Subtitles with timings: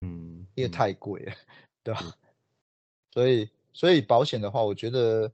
[0.00, 0.70] 嗯，因为嗯。
[0.70, 1.32] 太贵了，
[1.82, 2.00] 对吧？
[3.10, 5.32] 所以所以保险的话，我觉得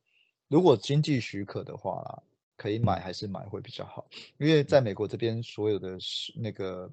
[0.48, 2.22] 如果经济许可的话啦，
[2.56, 4.06] 可以买嗯还是买会比较好，
[4.38, 5.98] 因为在美国这边所有的
[6.36, 6.90] 那个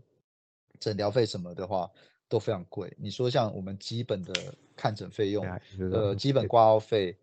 [0.79, 1.89] 诊疗费什么的话
[2.31, 2.91] 都非常贵。
[2.97, 4.33] 你说像我们基本的
[4.77, 5.45] 看诊费用
[5.91, 7.17] 呃，基本挂号费，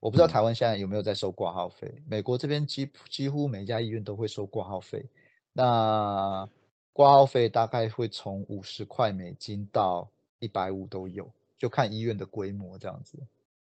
[0.00, 2.02] 我不知道嗯台湾现在有没有在收挂号费。
[2.08, 5.06] 美国这边几几乎每家医院都会收挂号费，
[5.52, 6.48] 那
[6.92, 13.16] 挂号费大概会从五十块美金到一百五都有，就看医院的规模这样子。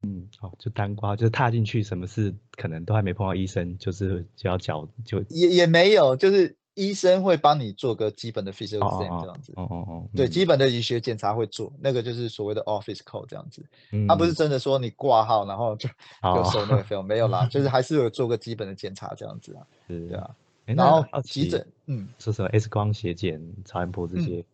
[0.02, 9.52] 嗯，哦，就单挂，就是踏进去，什么事可能都还没碰到医生，就是就要缴，就也也没有，就是医生会帮你做个基本的 physical 哦 exam 这哦样子。
[9.56, 13.65] 哦哦哦，对，嗯基本的医学检查会做，那个就是所谓的 office call 这样子。
[13.93, 19.66] 嗯，他不是真的说你挂号然后就就收那个哦，费用，没有啦， 就是还是有做个基本的检查这样子啊。
[19.88, 20.30] 是对啊，
[20.66, 24.45] 然后急诊，嗯，说什么 X 光、血检、超音波这嗯些，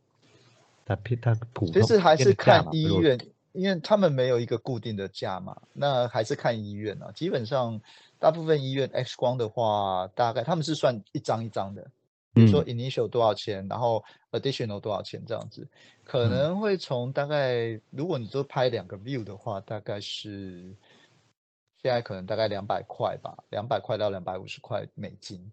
[0.84, 3.19] 它偏它普通其实还是看医院，
[3.53, 7.11] 因为他们没有一个固定的价嘛，那还是看医院啊。
[7.14, 7.80] 基本上
[8.19, 11.86] 大部分医院 X 光的话，大概他们是算一张一张的，
[12.37, 15.67] 比如说嗯 initial 多少钱，然后 additional 多少钱这样子，
[16.05, 20.77] 可嗯能会从大概如果你都拍两个 view 的话，大概是
[21.83, 25.51] 现在可能大概两百块吧，两百块到两百五十块美金。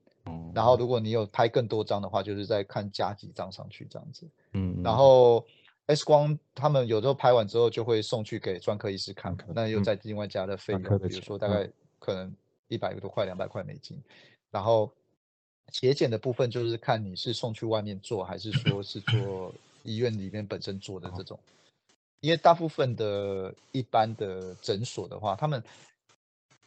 [0.53, 4.29] 然后哦，如果你有拍更多张的话，就是再看加几张上去这样子。
[4.51, 5.45] 嗯然嗯后
[5.87, 12.35] X 光他们有时候拍完之后就会送去给专科医师看那又嗯再另外加的费用，比如说大嗯概可能
[12.67, 14.01] 一百多块、两百块美金。
[14.51, 14.91] 然后
[15.71, 21.39] 血检的部分就是看你是送去外面做，还是说是做 医院里面本身做的这种。
[22.21, 25.61] 因为大部分的一般的诊所的话，他们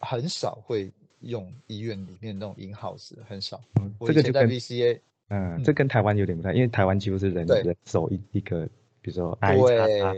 [0.00, 3.58] 很少会用医院里面那种 in house，很少。
[3.80, 8.66] 嗯这个跟 VCA，嗯，嗯这跟台湾有点不太，因为台湾几乎是人人手一一个，
[9.00, 10.14] 比如说 I 叉叉，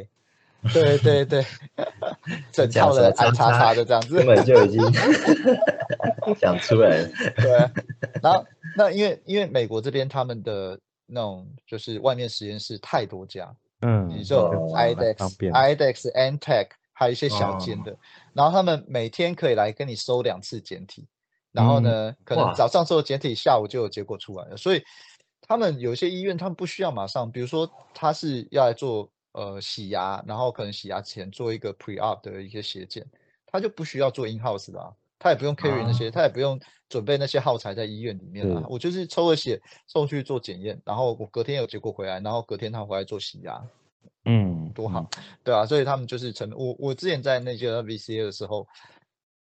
[0.72, 1.44] 对 对对。
[1.44, 1.46] 对，
[2.52, 3.52] 整套的安叉叉？
[3.52, 4.16] 叉叉的这样子。
[4.16, 4.82] 根，本就已经
[6.38, 7.08] 讲出来了。
[7.36, 7.50] 对。
[8.22, 8.44] 然后
[8.76, 17.82] 那因为因为美国这边他们的那种就是外面实验室太多家，嗯，你就 IDEX、IDEX、Antech，还有一些小间哦。
[17.86, 17.96] 的，
[18.34, 21.06] 然后他们每天可以来跟你收两次检体，
[21.52, 24.56] 然后呢，可能早上收检体，下午就有结果出来了。
[24.56, 24.82] 所以
[25.40, 33.06] 他们有些医院他们不需要马上，比如说他是要来做呃洗牙，然后可能洗牙前做一个 pre-op 的一些血检，
[33.46, 36.58] 他就不需要做 in house 的啊，他也不用 carry 那些，他也不用
[36.88, 43.62] 准备那些耗材在医院里面啊，我就是抽了血送去做检验，然后我隔天有结果回来，然后隔天他回来做洗牙，
[44.24, 45.08] 嗯，多好，
[45.44, 48.66] 对啊，所以他们就是成我我之前在那些 VCA 的时候，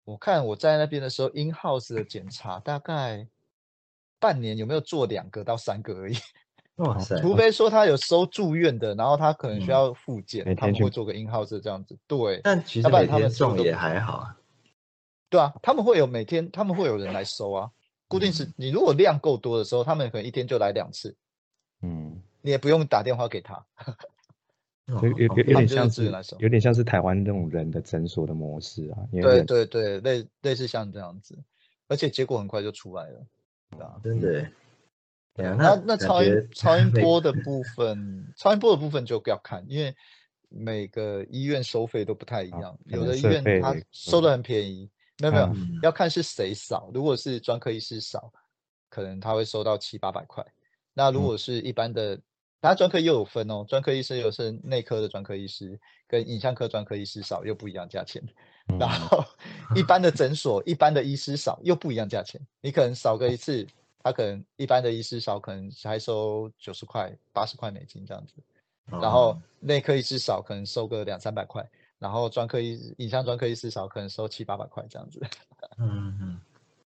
[0.05, 3.27] 我看我在那边的时候，in house 的检查大概
[4.19, 6.15] 半年有没有做两个到三个而已，
[6.77, 14.37] 哇塞，除非说他有收住院的，然后他可能需嗯要复检，他们会做个 in house 这样子，对但其实每天他送也还好啊。
[15.29, 17.71] 对啊，他们会有每天他们会有人来收啊，
[18.07, 21.15] 固定是你如果量够多的时候，他们可能一天就来两次，
[21.81, 23.55] 嗯，你也不用打电话给他，
[24.85, 31.35] 哦有有有有点像是有点像是台湾那种人的诊所的模式啊，对人对对，类类似像这样子，
[31.87, 33.25] 而且结果很快就出来了。
[33.79, 34.51] 啊真的耶。
[35.37, 39.95] 对啊，那那超音 超音波的部分，超音波的部分就要看，因为
[40.49, 44.89] 每个医院收费都不太一啊样，可有的医院它收的很便宜，
[45.19, 46.89] 没有没有，嗯要看是谁扫。
[46.93, 48.33] 如果是专科医师扫，
[48.89, 50.43] 可能他会收到七八百块。
[50.93, 52.19] 那如嗯果是一般的，
[52.59, 58.21] 他专科又有分哦，专科医师有是内科的专科医师跟影像科专科医师扫又不一样价钱。
[58.69, 59.23] 嗯然后
[59.75, 63.65] 一般的诊所、一般的医师扫又不一样价钱，你可能扫个一次，
[64.07, 68.33] 他可能一般的医师少可能还收九十块、八十块美金这样子，
[68.85, 69.41] 然后哦。
[69.59, 75.19] 内科医师少可能收个两三百块，然后专科医影像专科医师少可能收七八百块这样子，
[75.79, 76.39] 嗯嗯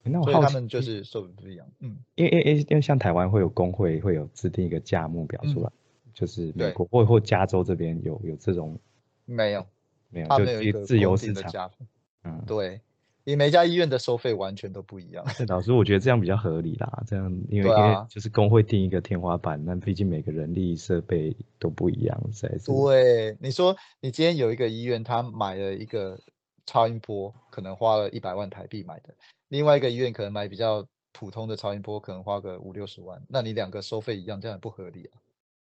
[0.04, 1.68] 那我好他们就是收的不一样。
[1.80, 5.72] 嗯，因为因为因为像台湾会有工会会有制定一个价目表出嗯来，
[6.14, 8.80] 就是美国或或加州这边有有这种
[9.26, 9.66] 没有，
[10.10, 11.88] 没有他就们有一个自由固市场，的价分，
[12.24, 12.80] 嗯，对，
[13.24, 15.24] 因为每家医院的收费完全都不一样。
[15.48, 17.04] 老师，我觉得这样比较合理啦。
[17.06, 22.72] 这样，因为、因为就是工会定一个天花板，那毕竟每个人力设备都不一样，在是。
[22.72, 26.20] 对，你说你今天有一个医院，他买了一个
[26.66, 29.14] 超音波，可能花了一百万台币买的，
[29.50, 35.20] 另外一个医院可能买比较普通的超音波，可能花个五六十万，那你两个收费一样，这样也不合理啊。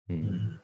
[0.09, 0.59] 嗯，嗯，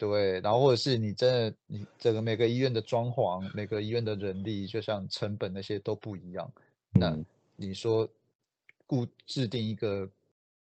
[0.00, 6.50] 对，然后或者是你真的你整个每个医院的装潢，每个医院的人力，就像成本那些都不一样。
[6.92, 8.08] 那嗯你说
[8.86, 10.08] 固制定一个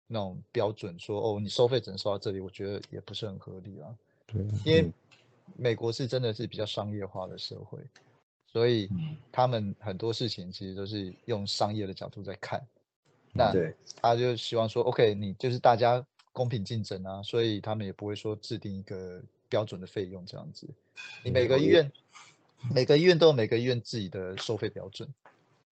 [0.08, 3.94] 那种标准说，哦，你收费只能收到这里，我觉得也不是很合理啊。
[4.28, 4.94] 对，因为嗯
[5.58, 7.80] 美国是真的是比较商业化的社会，
[8.46, 12.66] 所以嗯他们很多事情其实都是用商业的角度在看。
[13.34, 16.02] 那对，他就希望说，OK，你就是大家
[16.38, 19.20] 公平竞争啊，所以他们也不会说制定一个
[19.50, 20.68] 标准的费用这样子。
[21.24, 21.92] 你每个医院，
[22.72, 25.10] 每个医院都有每个医院自己的收费标准，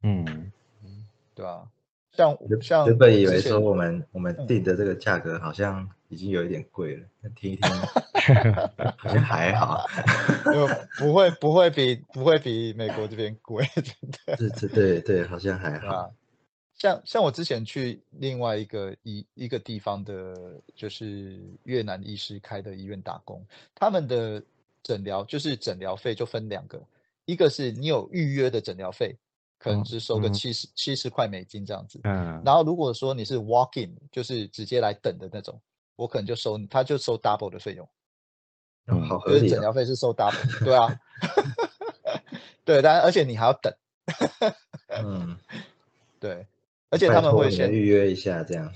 [0.02, 0.52] 嗯，
[1.36, 1.70] 对吧、
[2.14, 7.70] 像原像原本以为说我们我们嗯定的这个价格好像已经有一点贵了，那听一听
[8.98, 9.86] 好像还好。
[10.52, 10.68] 就
[10.98, 14.36] 不会不会比不会比美国这边贵，真的。
[14.36, 16.12] 对对对对，好像还好。，
[16.77, 24.44] 像像我之前去另外一个一一个地方的，就是越南医师开的医院打工，他们的
[24.83, 26.81] 诊疗就是诊疗费就分两个，
[27.25, 29.16] 一个是你有预约的诊疗费，
[29.57, 35.60] 可能哦只收个嗯七十七十块美金这样子，嗯，然后如果说你是 walk in，就是直接来等的那种，
[35.95, 37.88] 我可能就收，他就收 double 的费用。
[38.88, 39.39] 哦好合理哦。
[39.39, 41.00] 就是诊疗费是收 double，对啊，
[42.66, 43.74] 对，但而且你还要等，
[44.89, 45.36] 嗯，
[46.19, 46.45] 对，
[46.90, 48.72] 而且他们会先预约一下，这样。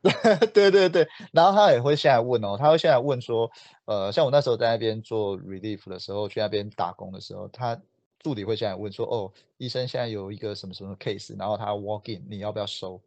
[0.54, 3.50] 对对对，然后他也会现在问哦，他会现在问说，
[3.84, 7.78] 呃，像我那时候在那边做 relief 的时候，去那边打工的时候，他
[8.20, 13.00] 助理会现在问说，哦，医生现在有一个什么什么 case，然后他 walk in，你要不要收？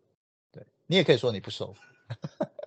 [0.52, 1.74] 对你也可以说你不收，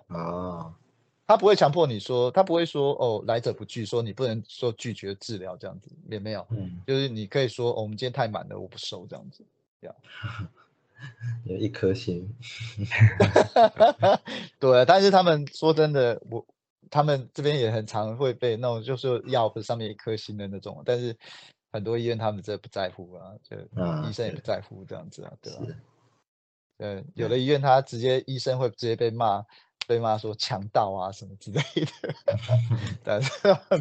[0.07, 0.73] 哦，
[1.27, 9.45] 他不会强迫你说，他不会说哦来者不拒，说你不能说拒绝治疗这样子，也没有，嗯，就是你可以说哦，我们今天太满了，我不收这样子。
[11.45, 12.35] 有一颗心。
[14.59, 16.45] 对，但是他们说真的，我
[16.89, 21.15] 他们这边也很常会被那种就是药不是上面一颗星的那种，但是
[21.71, 25.75] 很多医院他们这不在乎啊，就啊医生也不在乎这样子啊，对吧、是，
[26.77, 29.43] 对，有的医院他直接医生会直接被骂，
[29.87, 32.35] 被骂说强盗啊什么之类的，
[33.03, 33.29] 但是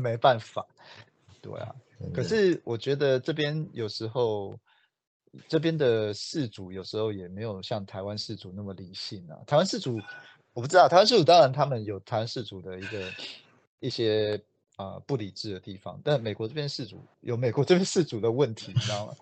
[0.02, 0.66] 没办法，
[1.40, 1.74] 对啊。
[2.12, 4.58] 可是我觉得这边有时候，
[5.48, 9.38] 这边的事主有时候也没有像台湾事主那么理性啊。
[9.46, 10.00] 台湾事主
[10.52, 13.10] 我不知道，台湾事主当然他们有台湾事主的一个
[13.80, 14.40] 一些
[14.76, 19.14] 啊、呃不理智的地方，但美国这边事主有美国这边事主的问题，你知道吗？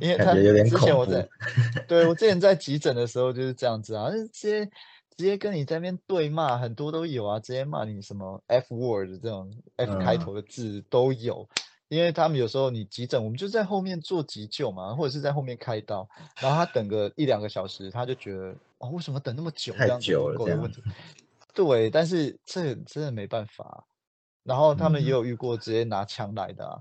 [0.00, 1.28] 因为他之前我在，
[1.86, 11.46] 对我之前在急诊的时候就是这样子啊，直接直接跟你在那边对骂，很多都有啊，直接骂你什么 F word 这种 F 开嗯头的字都有。
[11.88, 16.08] 因为他们有时候你急诊，我们就在后面做急救嘛，或者是在后面开刀，
[16.40, 19.72] 然后他等个一两个小时，他就觉得哦，为什么等那么久？
[19.72, 20.70] 太这样子久了这样。
[21.54, 23.84] 对，但是这真的没办法。
[24.44, 26.80] 然后他们也嗯有遇过直接拿枪来的啊，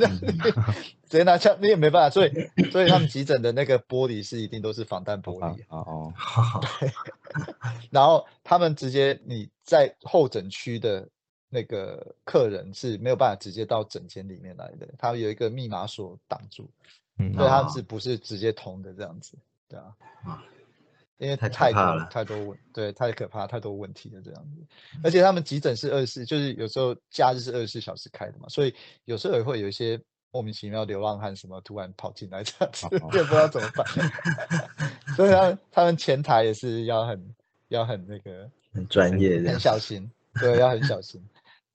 [0.00, 0.20] 嗯
[1.08, 2.30] 直接拿枪你也没办法，所以
[2.70, 6.12] 所以他们急诊的那个玻璃是一定都是防弹玻啊璃，哦，
[7.90, 11.08] 然后他们直接你在候诊区的
[11.56, 16.68] 那个客人是没有办法直接到诊间里面来的，他有一个密码锁挡住，
[17.18, 19.38] 嗯所以他是不是直接通的这样子？
[19.66, 20.44] 对啊啊，
[21.16, 24.62] 因为太可太多怕了太多问，对，太可怕，太多问题了这样子。
[25.02, 28.74] 而且他们急诊是二十四，就是有时候假日是二十四小时开的嘛，所以
[29.06, 29.98] 有时候也会有一些
[30.30, 33.86] 莫名其妙流浪汉什么突然跑进来这样子，哦也不知道怎么办。
[35.16, 37.34] 所以他们 他们前台也是要很
[37.68, 39.58] 要很那个很专业这很。
[39.58, 41.24] 小心，对，要很小心。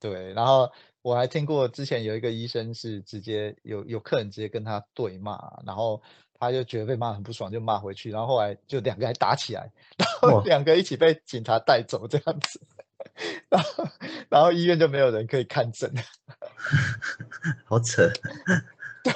[0.02, 0.70] 对，然后
[1.02, 6.02] 我还听过之前有一个医生是直接有有客人直接跟他对骂，然后
[6.40, 12.60] 他就觉得被骂很不爽，就骂回去，然后后来就两个还打起来，然后哇两个一起被警察带走这样子，
[13.48, 13.88] 然后
[14.28, 15.94] 然后医院就没有人可以看诊，
[17.64, 18.10] 好扯。
[19.04, 19.14] 对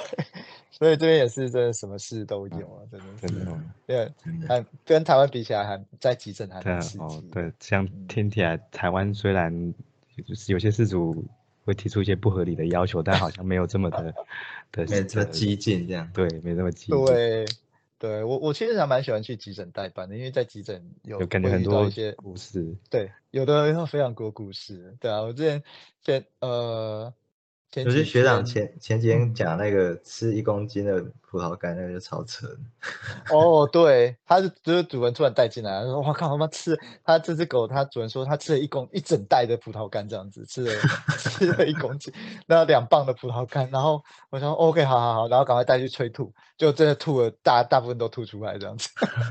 [0.72, 4.12] 所以这边也是真的什么事都有啊，真的是，对，
[4.46, 9.72] 还跟台湾比起来还在急诊还对啊蛮刺激，哦对，像嗯听起来台湾虽然
[10.22, 11.24] 就是有些事主
[11.64, 14.14] 会提出一些不合理的要求，但好像没有这么的
[14.72, 16.08] 的没这么激进这样。
[16.14, 17.44] 对，没这么激进，对，
[17.98, 24.94] 对我我其实还蛮喜欢去急诊代班的，因为在急诊有有感觉会很多遇到一些故事，对，有的有非常多故事。
[25.00, 25.62] 对啊，我之前
[26.02, 27.12] 前呃
[27.70, 31.04] 前有些学长前前几天讲那个吃一公斤的
[31.36, 32.46] 葡萄干，那个就超扯。
[33.30, 40.72] 哦，对，他是就是主人突然带进来，他说：“我靠，他妈吃他这只狗，他主人说他吃了一公一整袋的葡萄干，这样子吃了
[41.18, 42.10] 吃了一公斤，
[42.46, 48.88] 那两磅的葡萄干。”然后我想说，OK，好好好，然后赶快带去催吐，就真的吐了，大大部分都吐出来这样子。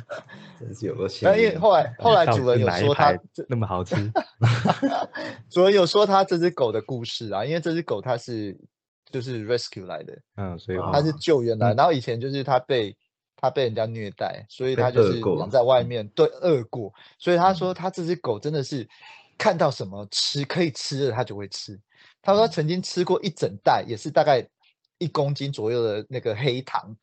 [0.60, 3.20] 真是有个那因为后来后来主人有说他排
[3.50, 3.96] 那么好吃？
[5.50, 8.56] 主人有说他这只狗的故事啊，因为这只狗它是
[9.12, 11.76] 就是 rescue 来的，嗯，所以啊它是救援来，嗯。
[11.76, 12.96] 然后以前就是他被
[13.36, 18.88] 他被人家虐待，所以被它就是养在外面，对，饿过，所以他说他这只狗真的是
[19.38, 21.80] 看到什么吃可以吃的，他就会吃。
[22.22, 24.48] 他说他曾经吃过一整袋，也是大概
[24.98, 26.96] 一公斤左右的那个黑糖，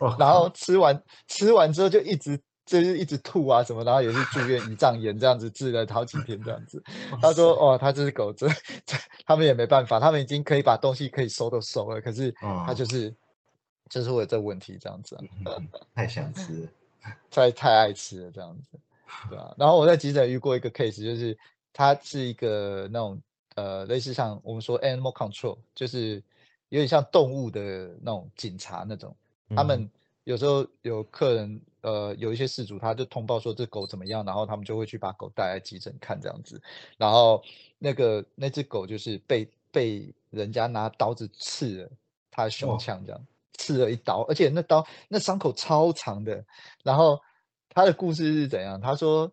[0.00, 0.16] 哇。
[0.18, 0.50] 然后。
[0.54, 6.82] 吃完吃完之后就一直就是一直吐啊什么，然后也是住院胰脏炎这样子治了好几天这样子。
[7.22, 8.48] 他说哦，他这只狗真
[9.24, 13.12] 他们也没办法，他们已经可以把东西可以收都收了，可是他哦就是
[13.88, 16.68] 就是会有这个问题这样子、啊，嗯太想吃了。
[17.30, 18.78] 太太爱吃了这样子，
[19.30, 21.36] 对吧、然后我在急诊遇过一个 case，就是
[21.72, 23.18] 他是一个那种
[23.54, 26.22] 呃类似像我们说 animal control，就是
[26.68, 27.60] 有点像动物的
[28.02, 29.16] 那种警察那种，
[29.56, 29.88] 他们
[30.24, 36.60] 有时候有客人，呃，有一些事主他就通报说这狗怎么样，然后他们就会去把狗带来急诊看这样子，
[36.96, 37.42] 然后
[37.78, 41.90] 那个那只狗就是被被人家拿刀子刺了
[42.30, 43.26] 它的胸腔这样。
[43.60, 46.44] 刺了一刀，而且那刀那伤口超长的。
[46.84, 47.20] 然后
[47.70, 48.80] 他的故事是怎样？
[48.80, 49.28] 他说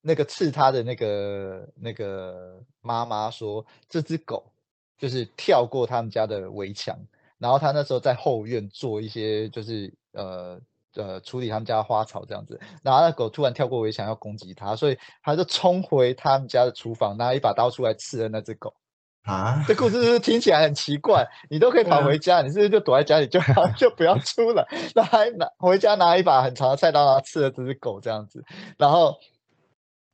[0.00, 4.50] 那个刺他的那个那个妈妈说，这只狗
[4.96, 6.98] 就是跳过他们家的围墙，
[7.36, 10.58] 然后他那时候在后院做一些就是呃
[10.96, 18.74] 呃处理他们家的花草这样子，然后那狗突然跳过围墙要攻击他，所以他就冲回他们家的厨房，拿一把刀出来刺了那只狗。
[19.22, 21.26] 啊，这故事是不是听起来很奇怪？
[21.50, 24.64] 你都可以跑回家，你是不是就躲在家里就 好，就不要出来？
[24.94, 28.44] 那还拿回家拿一把很长的菜刀，然后刺了这只狗这样子，
[28.78, 29.16] 然后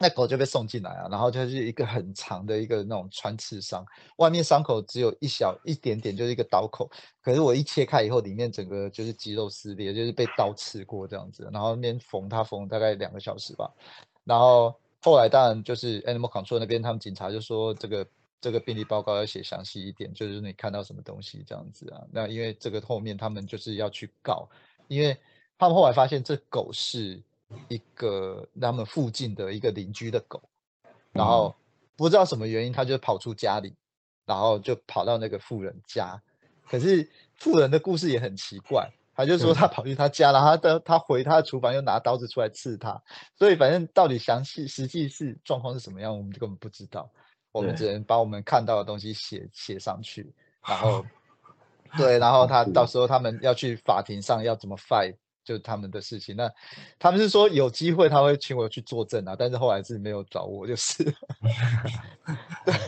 [0.02, 6.90] 那狗就被送进来啊，然后就是一个很长的一个那种穿刺伤，外面伤口只有一小一点点，就是一个刀口，
[7.22, 13.72] 可是我一切开以后，里面整个就是肌肉撕裂，就是被刀刺过这样子，然后那边缝它缝大概两个小时吧，
[14.24, 18.04] 然后后来当然就是 Animal Control 那边他们警察就说这个。
[18.42, 22.02] 这个病例报告要写详细一点，就是你看到什么东西这样子啊？
[22.10, 24.48] 那因为这个后面他们就是要去告，
[24.88, 25.16] 因为
[25.56, 27.22] 他们后来发现这狗是
[27.74, 30.42] 一个他们附近的一个邻居的狗，
[31.12, 31.54] 然后
[31.96, 33.74] 不知道什么原因，他就跑出家里，
[34.26, 36.20] 然后就跑到那个富人家。
[36.68, 43.02] 可是富人的故事也很奇怪，他就说他跑去他家，然后他的他回他的厨房又拿刀子出来刺他，
[43.36, 47.10] 所以反正到底详细实际是状况是什么样，我们就根本不知道。
[47.52, 50.32] 我们只能把我们看到的东西写写上去，
[50.66, 51.04] 然后
[51.98, 56.36] 对，然后他到时候他们要去法庭上要怎么 fight，就是他们的事情。
[56.36, 56.50] 那
[56.98, 61.04] 他们是说有机会他会请我去作证啊，但是后来是没有找我，就是。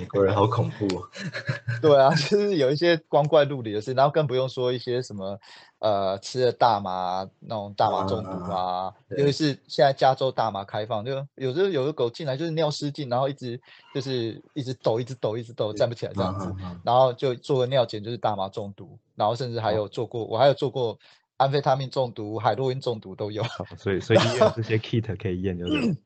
[0.00, 1.08] 美国人好恐怖、哦。
[1.82, 5.38] 对啊，就是有一些光怪陆离的事，然后更不用说一些什么
[5.80, 13.61] 呃吃了大麻那种大麻中毒啊，对尤其是现在加州大麻开放，就有时候有的狗进来就是尿失禁，然后一直
[13.92, 20.96] 就是一直抖，一直抖，一直抖，站不起来这样子，然后就做个尿检就是大麻中毒，然后甚至还有做过，我还有做过
[21.44, 25.96] 安非他命中毒、海洛因中毒都有，哦所以所以医院 这些 kit 可以验，就 是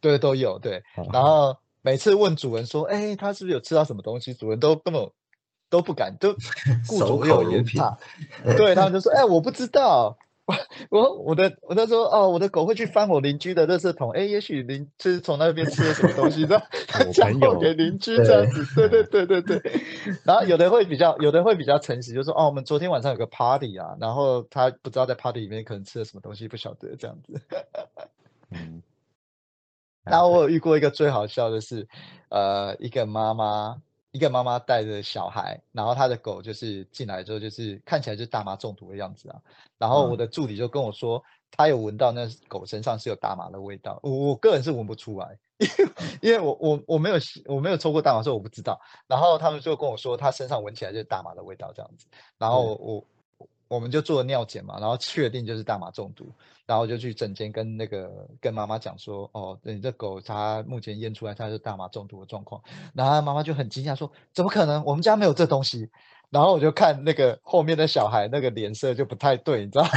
[0.00, 0.82] 对，都有对。
[0.96, 5.10] 哦然后每次问主人说：“哎，他是不是有吃到什么东西？”主人都根本
[5.68, 6.34] 都不敢，都
[6.88, 7.98] 顾守左右而言他。
[8.56, 10.16] 对他们就说：“哎，我不知道。
[10.90, 19.72] 我我我的我那时候哦，我的狗会去翻我邻居的垃圾桶，哎，也许邻就是从那边吃了什么东西，然后他 我讲朋友后给邻居这样子，对对对对对。
[20.24, 27.40] 然后有的会比较，有的会比较诚实，就说哦，我们昨天晚上有个 party 啊，然后他不知道在 party 里面可能吃了什么东西，不晓得这样子。
[28.50, 28.82] 嗯，
[30.04, 31.86] 然后我有遇过一个最好笑的是，
[32.30, 33.76] 呃，一个妈妈，
[34.12, 39.40] 一个妈妈带着小孩，然后她的狗就是进来之后，就是看起来就是大麻中毒的样子啊。
[39.78, 43.98] 然后我嗯的助理就跟我说，他有闻到那狗身上是有大麻的味道。
[44.02, 48.80] 我我个人是闻不出来，因为因为我我我没有吸我没有抽过大麻，所以我不知道。
[49.06, 52.06] 然后他们就跟我说，他身上闻起来就是大麻的味道这样子。
[52.36, 53.06] 然后我
[53.70, 56.30] 我我们就做了尿检嘛，然后确定就是大麻中毒。
[56.66, 58.08] 然后就去诊间跟那个
[58.40, 62.62] 跟妈妈讲说，哦，你这狗它目前验出来它是大麻中毒的状况，
[62.94, 64.84] 然后妈妈就很惊讶说，怎么可能？
[64.84, 65.88] 我们家没有这东西。
[66.28, 69.90] 然后我就看那个后面的小孩那个脸色就不太对，你知道吗？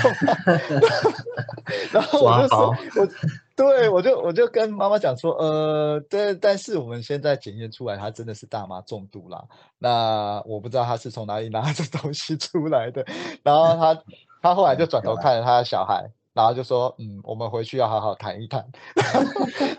[1.94, 3.08] 然后我就说，我
[3.56, 9.44] 对，我就我就跟妈妈讲说，呃，对，但是我们现在检验出来，他真的是大麻中毒啦。
[9.78, 13.06] 那我不知道他是从哪里拿这东西出来的。
[13.44, 14.04] 然后他
[14.42, 16.10] 他后来就转头看着他的小孩。
[16.34, 18.66] 然后就说，嗯，我们回去要好好谈一谈。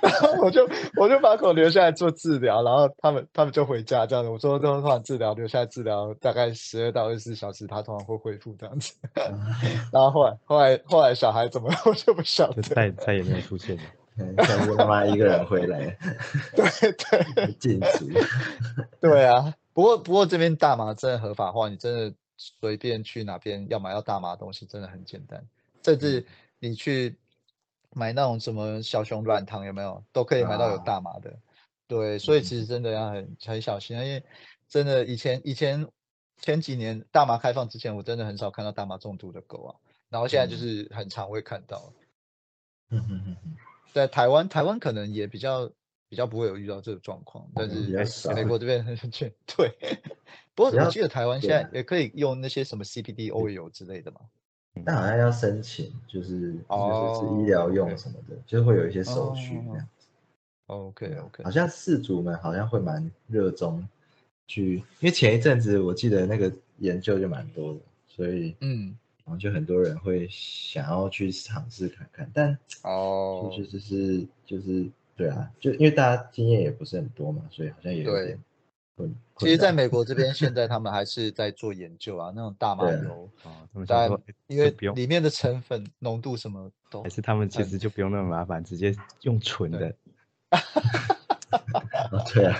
[0.00, 4.30] 然后我就我就把狗留下来做治疗，然后他们他们就回家这样子。
[4.30, 8.94] 我说通常治疗留下来治疗大概十二到二十四小时，它通常会恢复这样子。
[9.92, 13.82] 然后后来后来后来小孩怎么 我就不晓得，再再也没有出现了。
[14.44, 15.98] 全部他妈一个人回来，
[16.54, 16.92] 对
[17.34, 18.06] 对，禁止。
[19.00, 25.44] 对啊，不过不过这边大麻真的合法化，你真的随便去哪边要买到大麻的东西真的很简单，
[25.82, 26.24] 甚至。
[26.68, 27.18] 你去
[27.90, 30.02] 买那种什么小熊软糖有没有？
[30.12, 31.38] 都可以买到有大麻的，
[31.86, 34.24] 对，所以其实真的要很很小心，因为
[34.68, 35.86] 真的以前以前
[36.40, 39.76] 前几年大麻开放之前，我真的很少看到大麻中毒的狗啊，
[40.08, 41.92] 然后现在就是很常会看到。
[42.90, 43.56] 嗯嗯嗯嗯，
[43.92, 45.70] 在台湾台湾可能也比较
[46.08, 49.72] 比较不会有遇到这个状况，但是美国这边很确 对。
[50.54, 54.20] 不过我记得台湾现在也可以用那些什么 CBD oil 之类的嘛。
[54.84, 60.06] 但好像要申请，就是就是医疗用什么的，就会有一些手续这样子。
[60.66, 63.86] OK OK，好像四主们好像会蛮热衷
[64.46, 78.38] 去，因为前一阵子我记得那个研究就蛮多的，所以嗯，然后就很多人会想要去尝试看看，但哦，就是就是就是对啊，就因为大家经验也不是很多嘛，所以好像也有点。
[79.36, 82.32] 其实，在美国这边，现在他们还是在做研究啊。
[82.34, 84.10] 那种大麻油啊，当然，
[84.46, 89.94] 因为里面的成分浓度什么都，还是他们其实就不用那么麻烦，直接用纯的。
[92.32, 92.56] 对啊，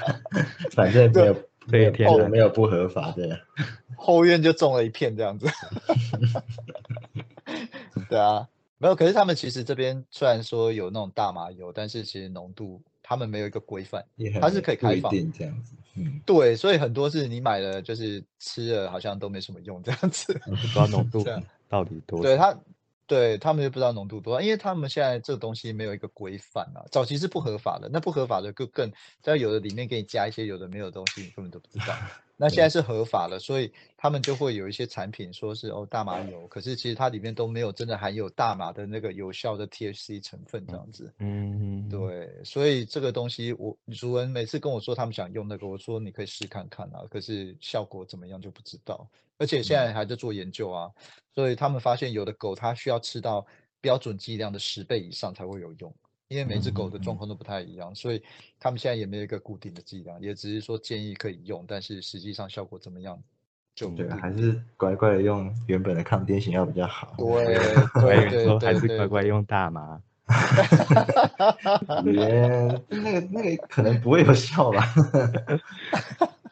[0.72, 1.34] 反正没有
[1.68, 3.40] 对天没有不合法的。
[3.96, 5.46] 后院就种了一片这样子。
[8.10, 8.48] 对啊，
[8.78, 8.96] 没有。
[8.96, 12.82] 可是他们其实这边虽然说有那种大麻油，但是其实浓度。
[13.06, 14.02] 他们没有一个规范，
[14.40, 21.24] 它是可以开放这样子，嗯，对，所以很多是你买了就是吃了，好像都没什么用这样子，不知道浓度
[21.68, 22.20] 到底多。
[22.20, 22.56] 对他，
[23.06, 31.94] 对他们就不知道浓度多少，因为他们现在这个东西没有一个规范啊，早期是不合法的，那不合法的更更，在有的里面给你加一些有的没有的东西，你根本都不知道。
[32.36, 41.12] 那现在是合法了，所以他们就会有一些产品说是哦大麻油，可是其实它里面都没有真的含有大麻的那个有效的 THC 成分这样子。
[41.18, 49.08] 嗯，对，所以这个东西我主人每次跟我说他们想用那个，我说你可以试看看啊，可是效果怎么样就不知道。
[49.38, 50.90] 而且现在还在做研究啊，
[51.34, 53.46] 所以他们发现有的狗它需要吃到
[53.80, 55.94] 标准剂量的十倍以上才会有用。
[56.28, 58.20] 因为每只狗的状况都不太一样，所以
[58.58, 63.22] 他们现在也没有一个固定的剂量，也只是说建议可以用，但是实际上效果怎么样，
[63.74, 67.14] 就对，还是乖乖的用原本的抗癫痫药比较好。
[67.18, 67.44] 对
[68.00, 70.00] 对对， 还是乖乖用大麻。
[72.06, 74.82] 耶，那个那个可能不会有效吧？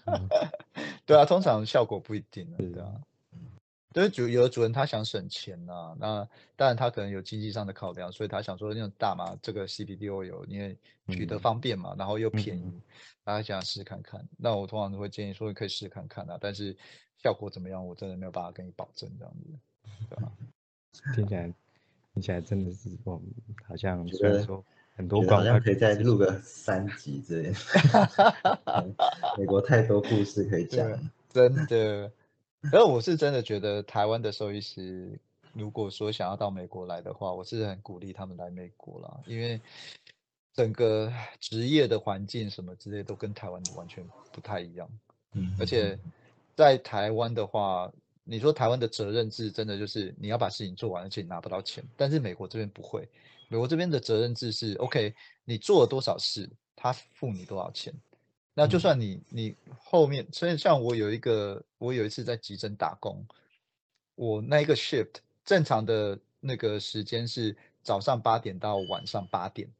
[1.07, 3.01] 对啊，通常效果不一定，对啊。
[3.95, 10.75] 就是主有的主人他想省钱呐，那当然他可能有经济上的考量，所以他想说那种大麻这个 CBD oil，因为
[11.09, 12.81] 取得方便嘛，然后又便宜，
[13.23, 14.27] 大家想试看看。
[14.39, 16.75] 那我通常都会建议说可以试看看啊，但是
[17.19, 19.59] 效果怎么样，我真的没有办法跟你保证这样子，
[20.09, 20.33] 对吧？
[21.15, 21.53] 听起来
[22.15, 23.21] 听起来真的是我
[23.69, 27.53] 好像虽然说很多广告可以再录个三集之类，
[29.39, 30.87] 美国太多故事可以讲，
[31.31, 32.11] 真的。
[32.71, 35.19] 而我是真的觉得台湾的兽医师，
[35.53, 39.61] 如果说想要到美国来的话，我是很鼓励他们来美国啦，因为
[40.55, 44.89] 整个职业的环境什么之类都跟台湾完全不太一样。
[45.33, 45.99] 嗯，而且
[46.55, 47.91] 在台湾的话，
[48.23, 51.83] 你说台湾的责任制真的就是你要把事情做完，而且你拿不到钱。
[51.97, 53.09] 但是美国这边不会，
[53.53, 57.93] 美国这边的责任制是 OK，你做了多少事，他付你多少钱。
[58.55, 63.23] 那就算你你后面，所以像我有一个，我有一次在急诊打工，
[64.15, 69.71] 我那一个 shift 正常的那个时间是早上八点到晚上八点，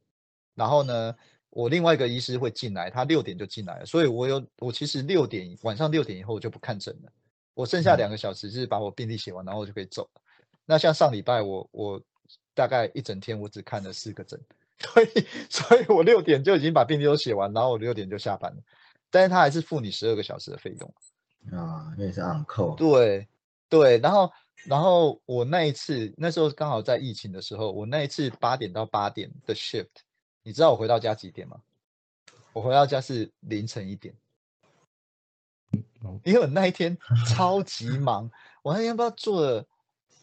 [0.53, 1.15] 然后呢，
[1.49, 7.11] 我另外一个医师会进来，他六点就进来了，所以我有我其实六点晚上六点以后我就不看诊了，
[7.55, 10.21] 我剩下两个小时是把我病历写完，然后我就可以走了。
[10.63, 12.03] 那像上礼拜我我
[12.53, 14.39] 大概一整天我只看了四个诊。
[14.79, 18.61] 所以，所以我六点就已经把病历都写完，然后我六点就下班了。
[19.09, 20.93] 但是他还是付你十二个小时的费用
[21.57, 22.75] 啊，因为是按扣。
[22.75, 23.27] 对
[23.69, 24.31] 对，然后
[24.65, 29.87] 然后我那一次那时候刚好在疫情的时候，我那一次八点到八点的 shift，
[30.41, 31.61] 你知道我回到家几点吗？
[32.51, 34.13] 我回到家是凌晨一点，
[36.23, 38.29] 因为我那一天超级忙，
[38.61, 39.65] 我那天不知道做了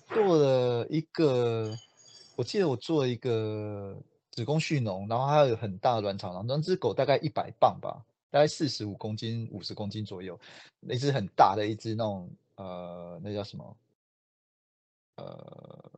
[0.08, 1.74] 做了一个，
[2.40, 3.96] 我记得我做一个。
[4.32, 8.00] 子宫蓄脓，然后它有很大的卵巢，然后那只狗大概一百磅吧，
[8.30, 10.38] 大概四十五公斤、五十公斤左右，
[10.78, 13.76] 那只很大的一只那种呃，那叫什么？
[15.16, 15.90] 呃，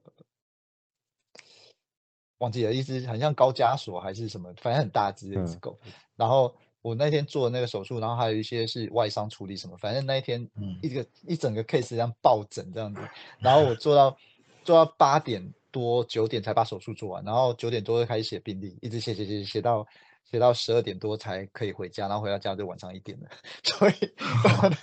[2.39, 5.79] 忘记了，一只很像高加索还是什么，反正很大只的一只狗。
[6.17, 10.51] 然后我那天做那个手术，然后还有一些是外伤处理什么，反正那一天
[10.81, 13.01] 一个一整个 case 这样抱枕这样子。
[13.39, 14.17] 然后我做到
[14.65, 19.85] 做到八点多九点才把手术做完，然后九点多就开始写病历，一直写写写写到
[20.31, 23.29] 写到十二点多才可以回家，然后回到家就晚上一点了。
[23.65, 23.95] 所以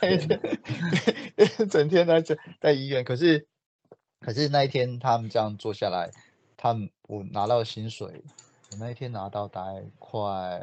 [0.02, 0.42] 那一天
[1.70, 2.22] 整天在
[2.60, 3.48] 在医院，可是。
[4.22, 6.12] 可是那一天他们这样做下来，
[6.58, 8.22] 他们我拿到薪水，
[8.70, 10.62] 我那一天拿到大概快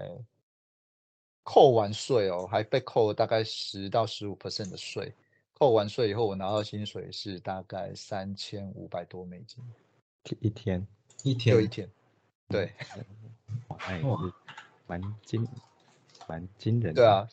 [1.43, 5.11] 扣完税哦，还被扣了大概十到十五 percent 的税。
[5.55, 9.65] 扣完税以后，我拿到薪水是大概三千五百多美金，
[10.41, 10.87] 一天。
[11.23, 11.55] 一天。
[11.55, 11.89] 又一天，
[12.49, 12.73] 对，
[13.69, 14.35] 哇，
[14.87, 15.47] 蛮惊
[16.27, 16.95] 蛮惊人。
[16.95, 17.29] 对啊，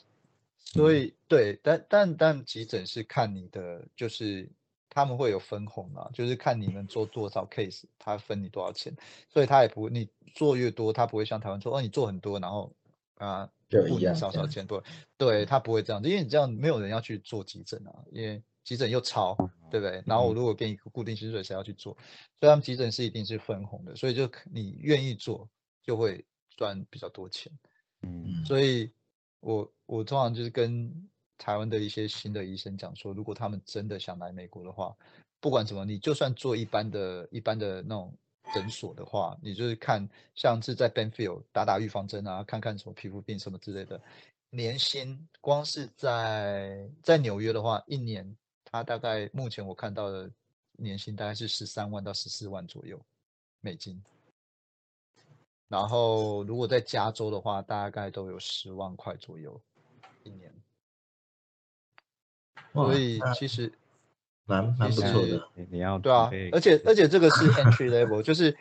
[0.57, 4.49] 所以对，但但但急诊是看你的就是。
[4.95, 8.95] 他们会有分红啊，就是看你能做多少 case，他分你多少钱，
[9.27, 12.71] 所以他也不你做越多，他不会像台湾说哦你做很多，然后
[13.17, 14.79] 啊付你少少钱，对，
[15.17, 19.35] 对他不会这样子，因为你这样没有人要去做急诊啊，因为急诊又超，
[19.69, 20.03] 对不对？
[20.05, 21.93] 然后我如果给你固定薪水，谁要去做？
[22.39, 25.49] 所以他们急诊是一定是分红的，所以就你愿意做
[25.83, 26.23] 就会
[26.57, 27.51] 赚比较多钱，
[28.01, 28.91] 嗯，所以
[29.39, 31.09] 我我通常就是跟。
[31.35, 34.95] 台湾的一些新的医生讲说，如果他们真的想来美国的话，
[35.41, 38.15] 不管怎么，你就算做一般的、一般的那种
[38.53, 43.99] 诊所的话，你就是看像是在 Benfield 打打预防针啊，看看什么皮肤病什么之类的，
[44.51, 48.37] 年薪光是在在纽约的话，一年
[48.73, 50.27] 他大概目前我看到的
[50.77, 52.99] 年薪大概是十三万到十四万左右
[53.61, 54.03] 美金，
[55.67, 59.61] 然后如果在加州的话，大概都有十万块左右
[60.23, 60.51] 一年。
[62.73, 63.71] 所以其实
[64.45, 68.57] 蛮蛮不错的，你要对啊，而且而且这个是 entry level，就是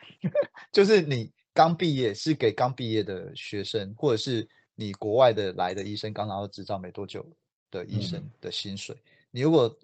[0.70, 7.26] 就是你刚毕业是给刚毕业的学生，或者是你国外的来的医生刚拿到执照没多久
[7.70, 8.94] 的医生的薪水。
[9.30, 9.74] 你如果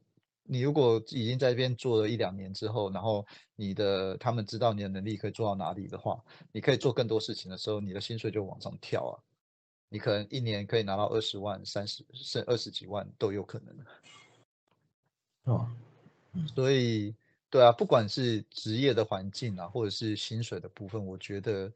[0.48, 9.14] 你如果已经在这边做了一两年之后，然后你的他们知道你的能力可以做到哪里的话，你可以做更多事情的时候，你的薪水就往上跳啊。
[9.90, 13.74] 你可能一年可以拿到二十万、三十甚二十几万都有可能。
[15.44, 15.70] 哦，
[16.54, 17.14] 所以
[17.48, 21.72] 对啊，不管是职业的环境啊，或者是薪水的部分，我觉得，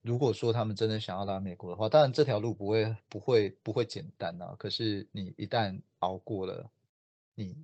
[0.00, 4.54] 如果说他们真的想要来美国的话，当然这条路不会不会不会简单啊。
[4.58, 6.70] 可是你一旦熬过了，
[7.34, 7.56] 你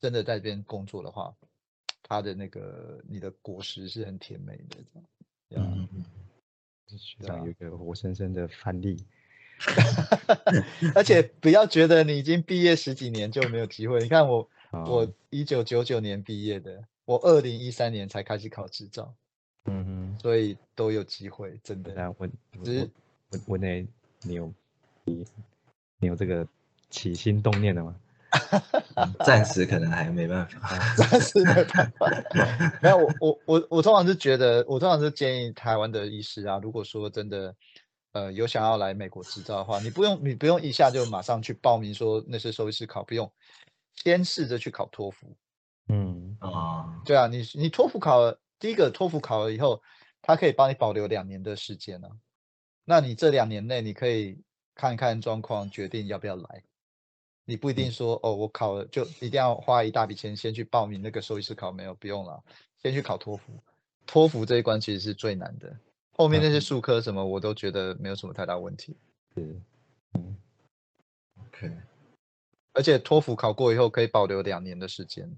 [0.00, 1.34] 真的在这边工作的话，
[2.02, 4.76] 他的那个你的果实是很甜美的，
[5.50, 5.72] 这样。
[5.74, 6.04] 嗯嗯。
[6.96, 9.04] 学长有一个活生生的范例。
[10.94, 13.98] 而且不要觉得你已经毕业十几年就没有机会。
[14.00, 19.12] 你看我， 我一九九九年毕业的，我二零一三年才开始考执照，
[19.64, 21.92] 嗯哼，所以都有机会，真的。
[21.94, 22.28] 那我
[22.62, 22.90] 只是
[23.30, 23.84] 我我那，
[24.22, 24.52] 你有
[25.04, 25.26] 你
[25.98, 26.46] 你有这个
[26.90, 27.98] 起心动念的吗？
[29.24, 32.10] 暂时可能还没办法， 暂时没办法。
[32.82, 37.54] 没有，我我我我通常是觉得，我通常是建议台湾的医师啊，如果说真的。
[38.12, 43.30] 呃，有想要来美国执照的话，你不用，你不用一下就马上去报名说那些兽医师考，不用，
[43.96, 45.36] 先试着去考托福。
[45.90, 49.82] 嗯啊，对啊，你你托福考了，第一个托福考了以后，
[50.22, 52.08] 他可以帮你保留两年的时间呢。
[52.86, 54.40] 那你这两年内，你可以
[54.74, 56.62] 看看状况，决定要不要来。
[57.46, 62.42] 你不一定说哦，我考了就一定要花一大笔钱先去报名那个兽医师考，没有，不用了，
[62.82, 63.58] 先去考托福。
[64.04, 65.74] 托福这一关其实是最难的。
[66.12, 68.96] 后面那些术科什么，我都觉得没有什么太大问题。
[69.36, 69.62] 嗯
[70.14, 70.36] 嗯
[71.46, 71.70] ，OK。
[72.72, 75.30] 而且托福考过以后可以保留两年的时间，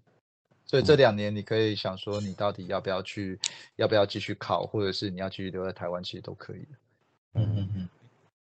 [0.65, 3.39] 所以这两年你可以想说，你到底要不要去，
[3.77, 6.67] 要不要继续考，或者是你要继续留在台湾，其实都可以。
[7.35, 7.89] 嗯嗯嗯，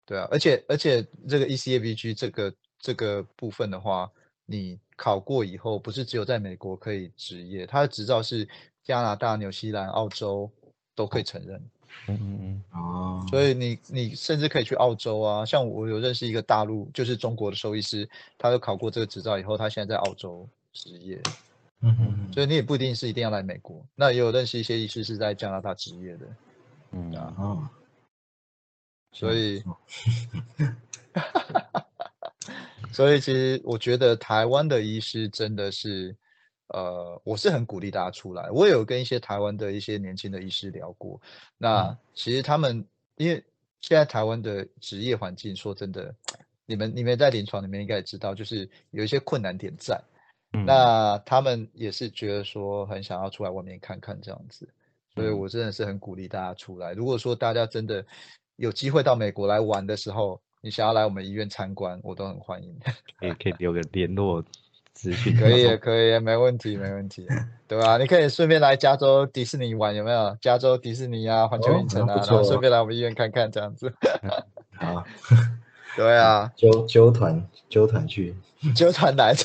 [0.07, 4.11] 对啊，而且而且这个 ECABG 这个这个部分的话，
[4.47, 8.49] 你考过以后，不是只有在美国可以执业，它的执照是
[8.83, 10.51] 加拿大、纽西兰、澳洲
[10.95, 11.61] 都可以承认。
[12.07, 21.21] 嗯嗯嗯哦，所以你你甚至可以去澳洲啊，像我有认识一个大陆，就是中国的兽医师，他有考过这个执照以后，他现在在澳洲执业。
[21.81, 26.27] 嗯嗯，所以你也不一定是一定要来美国，那也有认识一些医师是在加拿大执业的。
[26.93, 27.71] 嗯啊，
[29.13, 29.63] 所以，
[32.99, 36.17] 所以其实我觉得台湾的医师真的是，
[36.67, 38.51] 呃，我是很鼓励大家出来。
[38.51, 41.21] 我也有跟一些台湾的一些年轻的医师聊过，
[41.57, 42.85] 那其实他们
[43.15, 43.35] 因为
[43.81, 46.13] 现在台湾的职业环境，说真的，
[46.67, 49.97] 你们你们在临床里面应该也知道，就是有一些困难点在。
[50.67, 54.69] 那他们也是觉得说很想要出来外面看看这样子，
[55.15, 56.95] 所以我真的是很鼓励大家出来。
[56.95, 58.05] 如果说大家真的
[58.57, 62.75] 有机会到美国来玩的时候，你想要来我们医院参观，我都很欢迎。
[63.21, 64.45] 也可以留个联络
[64.93, 65.37] 资讯。
[65.37, 67.27] 可以，可以，没问题，没问题，
[67.69, 67.97] 对吧？
[67.99, 70.37] 你可以顺便来加州迪士尼玩，有没有？
[70.41, 73.93] 加州迪士尼啊，环球影城啊，然后顺便来我们医院看看这样子。
[74.77, 75.05] 好。
[75.97, 78.35] 对啊， 揪揪团揪团去，
[78.75, 79.45] 揪团来着。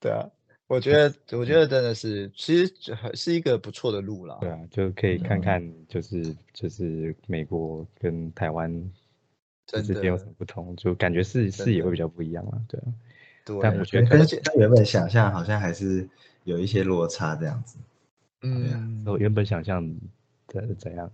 [0.00, 0.28] 对 啊，
[0.68, 2.72] 我觉得我觉得真的是，其实
[3.14, 4.36] 是一个不错的路了。
[4.40, 8.70] 对啊，就可以看看，就是就是美国跟台湾
[9.66, 12.62] 之间有什么不同，就感觉视视野会比较不一样了。
[12.68, 12.84] 对啊，
[13.46, 13.58] 对。
[13.62, 16.06] 但我觉得跟他原本想象好像还是
[16.44, 17.78] 有一些落差这样子。
[18.42, 19.82] 嗯，我原本想象
[20.48, 21.10] 的怎样？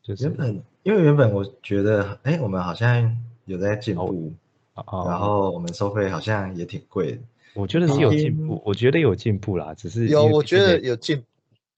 [0.00, 4.32] 就是原本，因为原本我觉得，哎，我们好像有在进步，
[4.74, 7.18] 然后我们收费好像也挺贵的。
[7.54, 11.22] 我觉得是有进步，我觉得有进步啦，只是有，我觉得有进，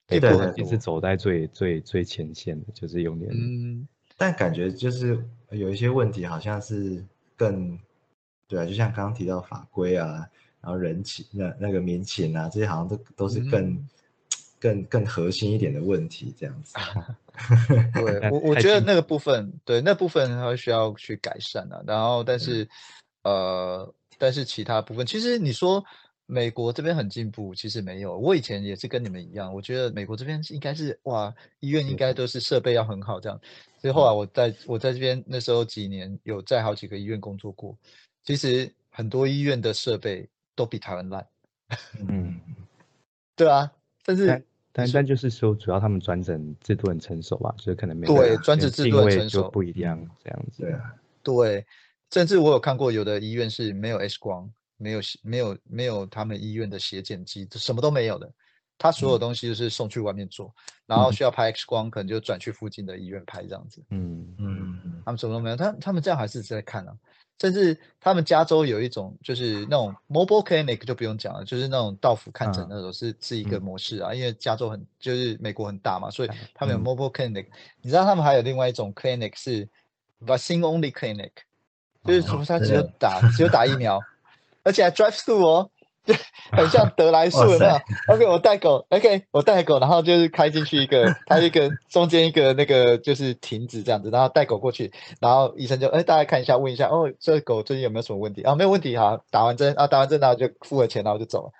[0.06, 7.04] 对对，也是走在最最最前线的，就是用点，嗯，但感觉就是有一些问题，好像是
[7.36, 7.78] 更，
[8.46, 10.28] 对啊，就像刚刚提到法规啊，
[10.60, 13.86] 然后人情那那个民情啊，这些好像都都是更。
[14.60, 16.74] 更更核心一点的问题，这样子。
[17.92, 21.82] 对我，我觉得那个部分，对那部分它需要去改善啊。
[21.86, 22.66] 然后，但是，
[23.24, 25.84] 呃，但是其他部分，其实你说
[26.26, 28.18] 美国这边很进步，其实没有。
[28.18, 33.40] 我以前也是跟你们一样，我觉得美国这边应该是哇，医院应该都是设备要很好这样。
[33.78, 37.76] 所以后来我在我在这边那时候几年有在好几个医院工作过，
[38.24, 41.26] 其实很多医院的设备都比台湾烂。
[42.08, 42.40] 嗯，
[43.36, 43.70] 对啊，
[44.04, 44.44] 但是。
[44.76, 50.64] 但但就是说，主要他们转诊制度很成熟吧，所以可能没对专职制度很成熟不一样这样子。
[50.64, 51.66] 对啊，对，
[52.12, 58.30] 甚至我有看过有的医院是没有 X 光，没有没有没有他们医院的血检机，什么都没有的。
[58.76, 60.52] 他所有东西就是送去外面做，
[60.84, 63.80] 然后需要拍 X 光，可能就转去附近的医院拍这样子。
[63.90, 66.96] 嗯嗯，他们什么都没有，他他们这样还是在看啊。
[67.40, 74.14] 甚至他们加州有一种就是那种 mobile clinic 就不用讲了，就是那种到府看诊那种是是一个模式啊。
[74.14, 77.46] 因为加州很就是美国很大嘛，所以他们有 mobile clinic。
[77.80, 79.68] 你知道他们还有另外一种 clinic 是
[80.24, 81.30] vaccine only clinic，
[82.04, 84.00] 就是说他只有打只有打疫苗，
[84.62, 85.70] 而且还 drive through 哦。
[86.04, 86.14] 对，
[86.52, 98.54] 很像德来树那样？OK，我带狗，OK，我带狗，然后就是开进去一个， 它一个中间一个那个就是亭子这样子，然后带狗过去，然后医生就哎大家看一下，问一下哦，这狗最近有没有什么问题啊？
[98.54, 101.52] 没有问题哈，打完针啊，打完针然后就付了钱，然后就走了。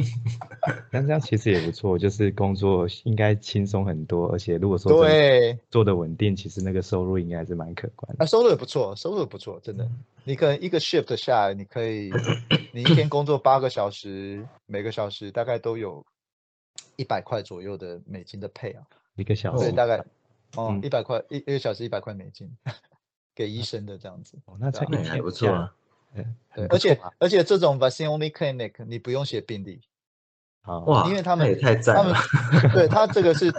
[0.92, 8.14] 但这样其实也不错，就是工作应该轻松很多，而且如果说对做的稳定，其实那个收入应该还是蛮可观。
[8.18, 9.88] 啊，收入也不错，收入也不错，真的。
[10.30, 12.08] 你可能一个 shift 下来，你可以，
[12.72, 16.06] 你一天工作八个小时，每个小时大概都有
[16.94, 18.82] 一百块左右的美金的配啊。
[19.16, 20.00] 一个小时对，大概
[20.54, 22.48] 哦，一百块一一个小时一百块美金，
[23.34, 24.38] 给医生的这样子。
[24.44, 25.68] 哦，那才还不错。
[26.14, 29.80] 对，而且而且这种 vaccine only clinic 你不用写病历。
[30.86, 32.14] 哇，因为他们也太赞了。
[32.72, 33.52] 对他这个是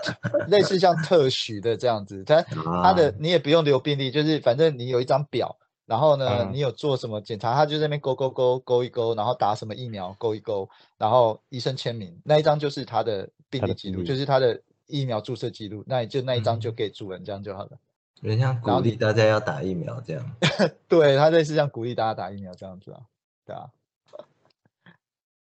[0.47, 2.41] 类似像特许的这样子，他
[2.81, 5.57] 他的你也不用留病历，就是反正你有一张表。
[5.91, 7.53] 然后呢，你有做什么检查？
[7.53, 15.83] 他就在那边勾勾勾勾一勾，然后打什么疫苗勾一勾，然后医生签名那一张就是他的病历记录，就是他的疫苗注射记录。
[15.85, 17.71] 那也就那一张就给主人，这样就好了。
[18.21, 20.31] 有点像鼓励大家要打疫苗这样。
[20.87, 23.01] 对他类似像鼓励大家打疫苗这样子啊，
[23.45, 23.69] 对啊。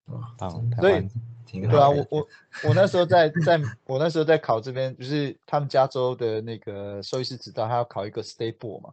[0.05, 1.07] 哇，所以
[1.61, 2.27] 对啊，我我
[2.63, 8.91] 我那时候在在我那时候在考这边，就是他们加州的那个兽医师执照，他要考一个 State Board 嘛。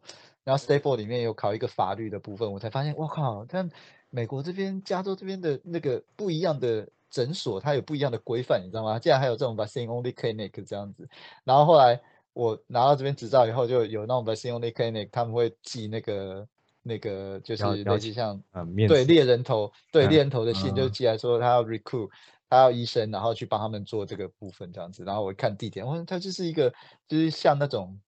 [0.51, 3.71] 然后 Stay Four 里面有考一个法律的部分，我才发现，我靠，但
[4.11, 8.99] 美国这边加州这边的那个不一样的诊所，它有不一样的规范，你知道吗？
[8.99, 11.09] 竟然还有这种 Vaccine Only Clinic 这样子。
[11.45, 12.01] 然后后来
[12.33, 16.49] 我拿到这边执照以后，就有那种 Vaccine Only Clinic，他们会寄那个
[16.83, 18.43] 那个就是类似像
[18.89, 22.11] 对猎人头对猎人头的信，就寄来说他要 recruit，
[22.49, 25.05] 他要医生，然后去帮他们做这个部分这样子。
[25.05, 26.75] 然后我看地点，哇，它就是一个
[27.07, 28.01] 就是像那种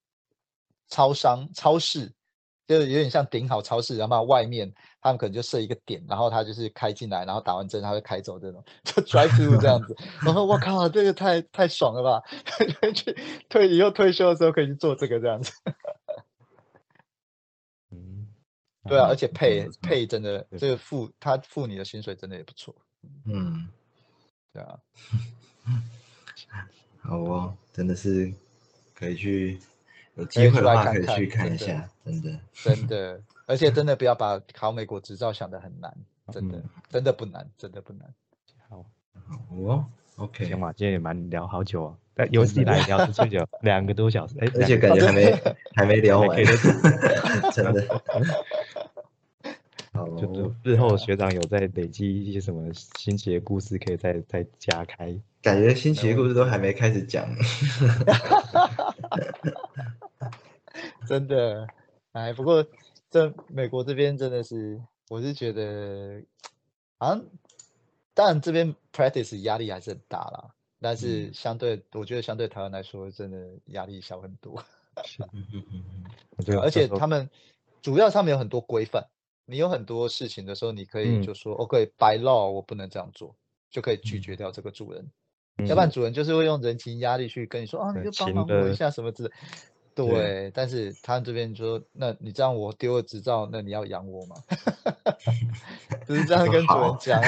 [0.88, 2.12] 超商超市。
[2.72, 9.94] 就是有点像顶好超市，然后外面他们可能就设一个点，然后他就是开进来，然后打完针他会开走这种，就 drive through 这样子。
[10.24, 12.22] 然后我靠，这个太太爽了吧！
[12.94, 13.16] 去
[13.50, 15.52] 退以后退休的时候可以去做这个这样子。
[17.90, 18.26] 嗯，
[18.88, 22.74] 对啊，而且配配真的这个付他付你的薪水真的也不错。
[23.26, 23.68] 嗯，
[24.52, 24.78] 对啊。
[27.02, 28.32] 好哦，真的是
[28.94, 29.58] 可以去
[30.14, 35.94] 有机会的话可以去看一下，真的真的，而且真的不要把考美国执照想得很难，
[36.30, 38.12] 真的真的不难，真的不难。
[38.68, 40.44] 好，好哦，OK。
[40.44, 45.42] 行吧，今天也蛮聊好久哦，但游戏来聊最久 两个多小时，哎，而且感觉还没
[45.74, 46.38] 还没聊完，
[47.52, 48.02] 真的。
[49.94, 55.14] 好 就日后学长有在累积一些什么新奇的故事，可以再再加开。
[55.42, 57.26] 感觉新奇的故事都还没开始讲，
[61.12, 61.68] 真的。
[62.12, 62.66] 哎，不过
[63.10, 66.22] 这美国这边真的是，我是觉得，
[66.98, 67.22] 好像
[68.14, 74.64] 当然这边 practice 压力还是很大啦，但是相对我觉得相对台湾来说，真的压力小很多。
[75.04, 75.22] 是，
[76.62, 77.28] 而且他们
[77.82, 79.06] 主要上面有很多规范。
[79.44, 83.36] 你有很多事情的时候，你可以就说，OK，by law 我不能这样做，
[83.70, 85.10] 就可以拒绝掉这个主人。
[85.66, 89.30] 要不然主人就是会用人情压力去跟你说，啊，你就帮忙我一下什么之类。
[89.94, 94.36] 对，但是他这边说，那你这样我丢了执照，那你要养我吗？
[96.06, 97.22] 就是这样跟主人讲，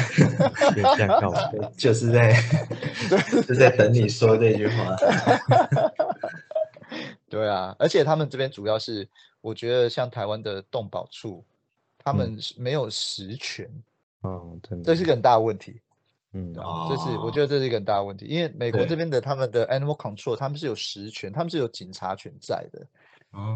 [1.77, 2.35] 就是在，
[3.47, 4.97] 就在等你说这句话。
[7.29, 9.09] 对啊，而且他们这边主要是，
[9.41, 11.45] 我觉得像台湾的动保处。
[12.07, 13.67] 他们是没有实权，
[14.25, 15.81] 嗯，真的，这是个很大的问题，
[16.37, 22.85] 嗯，这是我觉得这是一个很大的问题，因为美国这边的他们的 animal control，他们是有实权，他们是有警察权在的，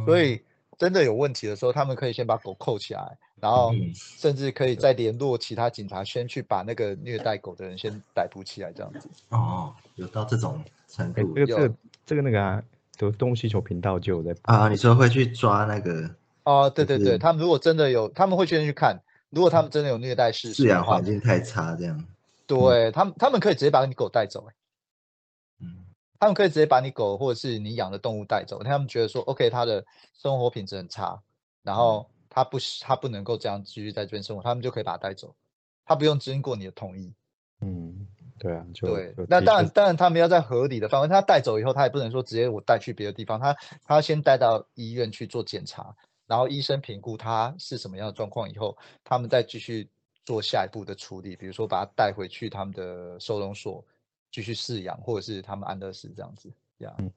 [0.07, 0.41] 所以
[0.79, 9.09] 真的有问题的时候，他们可以先把狗扣起来，然后甚至可以再联络其他警察，先去把那个虐待狗的人先逮捕起来，这样子。
[9.31, 11.75] 哦，有到这种程度，这个这个
[12.07, 12.62] 这个那个啊，
[12.97, 16.09] 都动物需求频道就有在啊，你说会去抓那个。
[16.45, 18.97] 哦，对对对，他们如果真的有，他们会先去看。
[19.31, 22.03] 如果他们真的有虐待事实，饲养环境太差，这样，
[22.49, 24.49] 对他们，他们可以直接把你狗带走。
[25.61, 25.85] 嗯，
[26.19, 28.63] 他们可以直接把你狗或者是你养的动物带走。
[28.65, 29.85] 他们觉得说，OK，他的
[30.15, 31.23] 生活品质很差，
[31.63, 35.37] 然后他不，他不能够这样继续在这边生活，他们就可以把它带走，
[35.85, 37.13] 他不用经过你的同意。
[37.61, 38.07] 嗯，
[38.39, 39.15] 对啊，就对。
[39.29, 41.09] 那当然，当然，他们要在合理的范围。
[41.09, 43.53] 他带走以后，他也不能说直接我带去别的地方，他
[43.85, 45.95] 他要先带到医院去做检查。
[46.29, 49.91] 然后医生评估他是什么样的状况以后，他们再继续
[50.29, 53.83] 做下一步的处理，比如说把它带回去他们的收容所
[54.31, 56.53] 继续饲养，或者是他们安乐死这样子。
[56.79, 57.11] 这样，嗯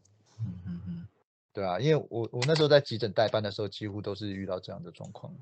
[0.65, 1.07] 嗯嗯，
[1.51, 5.35] 对啊，因为我我那时候在急诊代班的时候，几乎都是遇到这样的状况。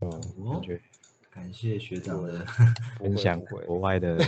[0.00, 0.80] 嗯，感觉
[1.30, 2.46] 感谢学长的
[2.98, 4.18] 分享，国外的。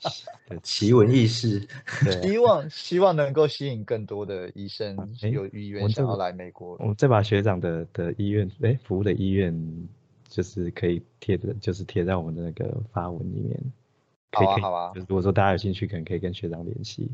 [0.62, 1.66] 奇闻异事，
[2.22, 4.96] 希望希望能够吸引更多的医生
[5.32, 6.76] 有意愿想要来美国。
[6.80, 9.88] 我们再把学长的的医院，哎，服务的医院，
[10.28, 13.60] 就是可以贴的，就是贴在我们的那个发文里面。
[14.32, 14.92] 好啊，好啊。
[14.94, 17.10] 就是如果说大家有兴趣，可能可以跟学长联系。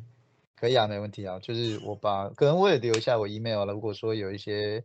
[0.57, 1.39] 可以啊，没问题啊。
[1.41, 3.73] 就是我把，可能我也留下我 email 了。
[3.73, 4.85] 如果说有一些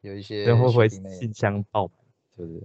[0.00, 1.90] 有一些，会不会信箱爆？
[2.36, 2.62] 就是，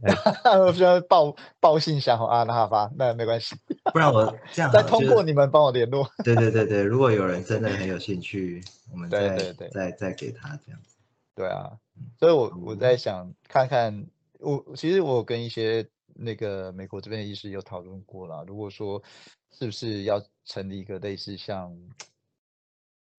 [0.60, 3.56] 我 需要报报信箱啊，那好吧，那没关系，
[3.92, 6.10] 不然我 这样再通过你们帮我联络。
[6.24, 10.96] 对对对对，如果有人真的很有兴趣，我们再再再给他这样子。
[11.36, 11.78] 对啊，
[12.18, 14.08] 所以我我在想看看，
[14.40, 19.04] 我其实我跟一些那个美国这边的医师有讨论过了，如果说
[19.52, 21.78] 是不是要成立一个类似像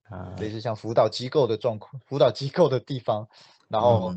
[0.08, 3.28] 啊类似像辅导机构的状况，辅导机构的地方，
[3.68, 4.14] 然后。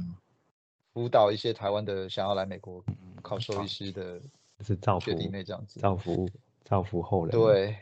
[0.94, 2.84] 辅导一些台湾的想要来美国
[3.22, 4.20] 考兽医师的，
[4.60, 6.30] 是造福弟妹这样子，造福
[6.66, 7.32] 造福后人。
[7.32, 7.78] 对，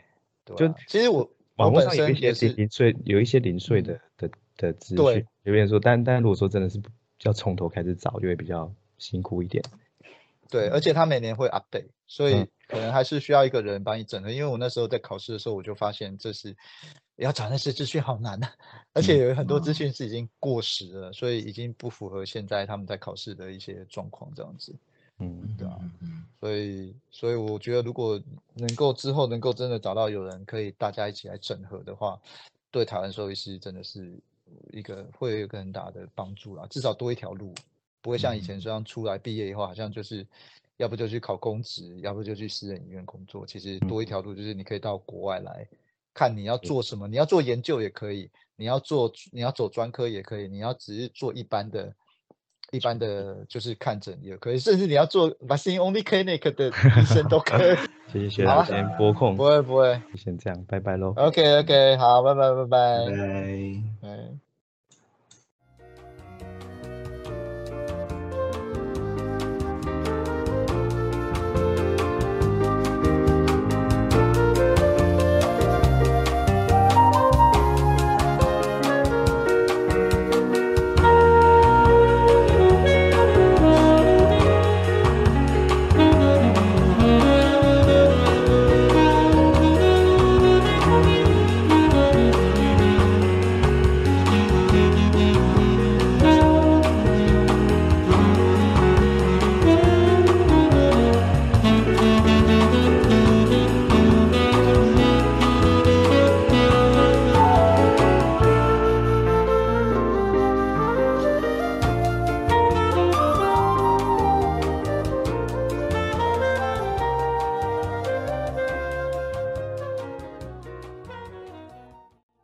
[0.56, 6.80] 就其实我网络上有一些零零碎，有一些零碎的的的资讯，有人说，但但如果说真的是
[7.22, 9.64] 要从头开始找，就会比较辛苦一点。
[10.48, 14.30] 对，而且他每年会 update，所以可能还是需要一个人帮你整合。
[14.30, 16.56] 因为我那时候在考试的时候，我就发现这是。
[17.20, 18.52] 要找那些资讯好难啊，
[18.94, 24.74] 而且有很多资讯是已经过时了，所以已经不符合现在他们在考试的一些状况这样子。
[25.18, 25.78] 嗯，对啊，
[26.40, 28.18] 所以所以我觉得如果
[28.54, 32.18] 能够之后能够真的找到有人可以大家一起来整合的话，
[32.70, 34.10] 对台湾兽医师真的是
[34.72, 37.54] 一个会有一个很大的帮助啦，至少多一条路，
[38.00, 40.26] 不会像以前这样出来毕业以后好像就是
[40.78, 43.44] 要不就去考公职，要不就去私人医院工作。
[43.44, 45.68] 其实多一条路就是你可以到国外来。
[46.12, 51.92] 看你要做什么，你要做研究也可以，你要做你要走专科也可以，你要只是做一般的、
[52.72, 56.68] 一般的，就是看诊也可以，甚至你要做 vaccine only clinic 的
[57.00, 57.76] 医生都可以。
[58.12, 61.14] 谢谢，好，先拨控，不会不会，先这样，拜拜喽。
[61.16, 63.12] OK OK，好，拜拜拜拜拜
[64.02, 64.49] 拜。